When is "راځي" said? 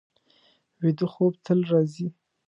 1.71-2.07